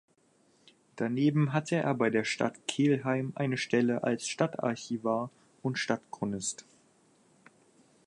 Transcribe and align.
Daneben 0.95 1.53
hatte 1.53 1.75
er 1.75 1.93
bei 1.93 2.09
der 2.09 2.23
Stadt 2.23 2.67
Kelheim 2.67 3.33
eine 3.35 3.55
Stelle 3.55 4.03
als 4.03 4.27
Stadtarchivar 4.27 5.29
und 5.61 5.77
Stadtchronist. 5.77 6.65